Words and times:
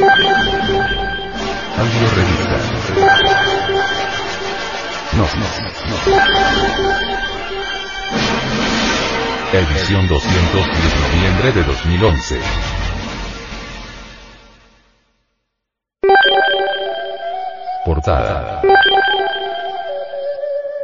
Audio 0.00 0.16
revista. 2.16 2.56
No, 5.12 5.24
no, 5.24 5.46
no. 5.88 5.96
Edición 9.52 10.08
210 10.08 10.72
noviembre 11.00 11.52
de 11.52 11.62
2011. 11.64 12.40
Portada. 17.84 18.62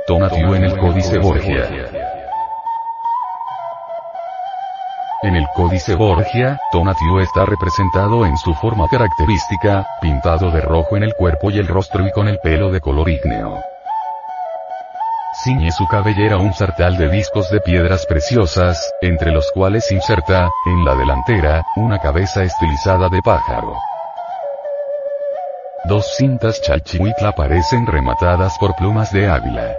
Tonatiuh 0.06 0.54
en 0.56 0.64
el 0.64 0.76
Códice 0.76 1.18
Borgia. 1.18 1.95
En 5.26 5.34
el 5.34 5.48
Códice 5.48 5.96
Borgia, 5.96 6.56
Tonatiuh 6.70 7.18
está 7.18 7.44
representado 7.44 8.24
en 8.24 8.38
su 8.38 8.54
forma 8.54 8.86
característica, 8.86 9.84
pintado 10.00 10.52
de 10.52 10.60
rojo 10.60 10.96
en 10.96 11.02
el 11.02 11.14
cuerpo 11.14 11.50
y 11.50 11.58
el 11.58 11.66
rostro 11.66 12.06
y 12.06 12.12
con 12.12 12.28
el 12.28 12.38
pelo 12.38 12.70
de 12.70 12.80
color 12.80 13.08
ígneo. 13.08 13.58
Ciñe 15.42 15.72
su 15.72 15.84
cabellera 15.88 16.36
un 16.36 16.54
sartal 16.54 16.96
de 16.96 17.08
discos 17.08 17.50
de 17.50 17.60
piedras 17.60 18.06
preciosas, 18.06 18.78
entre 19.00 19.32
los 19.32 19.50
cuales 19.50 19.90
inserta, 19.90 20.48
en 20.64 20.84
la 20.84 20.94
delantera, 20.94 21.64
una 21.74 21.98
cabeza 21.98 22.44
estilizada 22.44 23.08
de 23.08 23.20
pájaro. 23.20 23.74
Dos 25.86 26.06
cintas 26.16 26.62
chalchihuitla 26.62 27.30
aparecen 27.30 27.84
rematadas 27.84 28.56
por 28.58 28.76
plumas 28.76 29.10
de 29.12 29.28
águila. 29.28 29.76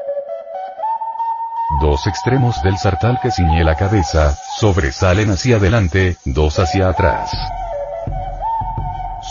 Dos 1.70 2.08
extremos 2.08 2.64
del 2.64 2.78
sartal 2.78 3.20
que 3.22 3.30
ciñe 3.30 3.62
la 3.62 3.76
cabeza, 3.76 4.34
sobresalen 4.58 5.32
hacia 5.32 5.58
adelante, 5.58 6.16
dos 6.24 6.60
hacia 6.60 6.88
atrás. 6.88 7.30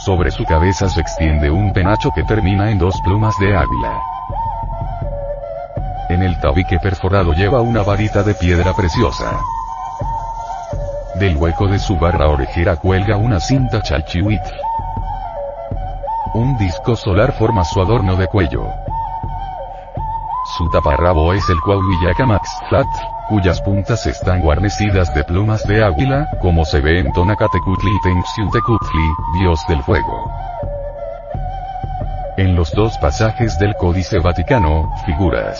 Sobre 0.04 0.30
su 0.30 0.44
cabeza 0.44 0.86
se 0.90 1.00
extiende 1.00 1.50
un 1.50 1.72
penacho 1.72 2.10
que 2.14 2.24
termina 2.24 2.70
en 2.70 2.78
dos 2.78 3.00
plumas 3.00 3.34
de 3.40 3.56
águila. 3.56 4.02
En 6.10 6.22
el 6.22 6.38
tabique 6.38 6.78
perforado 6.78 7.32
lleva 7.32 7.62
una 7.62 7.82
varita 7.82 8.22
de 8.22 8.34
piedra 8.34 8.74
preciosa. 8.74 9.40
Del 11.14 11.38
hueco 11.38 11.66
de 11.68 11.78
su 11.78 11.96
barra 11.96 12.28
orejera 12.28 12.76
cuelga 12.76 13.16
una 13.16 13.40
cinta 13.40 13.80
chalchihuitl. 13.80 14.52
Un 16.34 16.58
disco 16.58 16.96
solar 16.96 17.32
forma 17.32 17.64
su 17.64 17.80
adorno 17.80 18.14
de 18.14 18.26
cuello. 18.26 18.85
Su 20.46 20.68
taparrabo 20.70 21.32
es 21.34 21.42
el 21.50 21.60
Flat, 21.60 22.86
cuyas 23.28 23.60
puntas 23.60 24.06
están 24.06 24.40
guarnecidas 24.40 25.12
de 25.12 25.24
plumas 25.24 25.66
de 25.66 25.84
águila, 25.84 26.28
como 26.40 26.64
se 26.64 26.80
ve 26.80 27.00
en 27.00 27.12
Tonacatecutli 27.12 27.90
y 27.90 28.00
Tenxiutecutli, 28.00 29.08
dios 29.40 29.60
del 29.68 29.82
fuego. 29.82 30.30
En 32.36 32.54
los 32.54 32.70
dos 32.72 32.96
pasajes 32.98 33.58
del 33.58 33.74
Códice 33.74 34.20
Vaticano, 34.20 34.94
figuras 35.04 35.58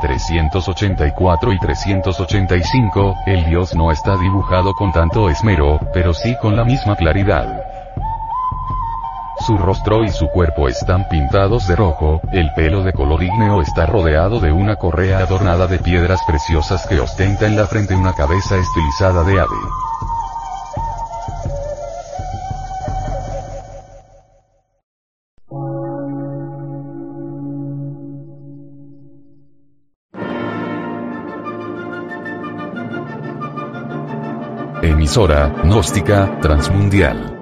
384 0.00 1.52
y 1.52 1.58
385, 1.58 3.14
el 3.26 3.44
dios 3.44 3.74
no 3.74 3.92
está 3.92 4.16
dibujado 4.16 4.72
con 4.72 4.92
tanto 4.92 5.28
esmero, 5.28 5.78
pero 5.92 6.14
sí 6.14 6.34
con 6.40 6.56
la 6.56 6.64
misma 6.64 6.96
claridad. 6.96 7.71
Su 9.46 9.58
rostro 9.58 10.04
y 10.04 10.10
su 10.10 10.28
cuerpo 10.28 10.68
están 10.68 11.08
pintados 11.08 11.66
de 11.66 11.74
rojo, 11.74 12.20
el 12.32 12.52
pelo 12.54 12.84
de 12.84 12.92
color 12.92 13.24
ígneo 13.24 13.60
está 13.60 13.86
rodeado 13.86 14.38
de 14.38 14.52
una 14.52 14.76
correa 14.76 15.18
adornada 15.18 15.66
de 15.66 15.80
piedras 15.80 16.20
preciosas 16.24 16.86
que 16.86 17.00
ostenta 17.00 17.46
en 17.46 17.56
la 17.56 17.66
frente 17.66 17.96
una 17.96 18.14
cabeza 18.14 18.56
estilizada 18.56 19.24
de 19.24 19.40
ave. 19.40 19.56
Emisora, 34.82 35.52
gnóstica, 35.64 36.38
transmundial 36.40 37.41